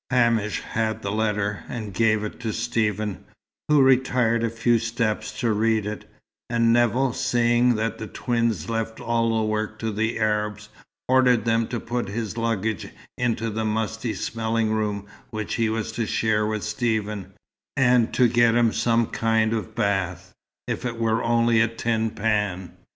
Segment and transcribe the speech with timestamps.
[0.09, 3.23] Hamish had the letter, and gave it to Stephen,
[3.69, 6.09] who retired a few steps to read it,
[6.49, 10.69] and Nevill, seeing that the twins left all work to the Arabs,
[11.07, 16.07] ordered them to put his luggage into the musty smelling room which he was to
[16.07, 17.33] share with Stephen,
[17.77, 20.33] and to get him some kind of bath,
[20.65, 22.75] if it were only a tin pan.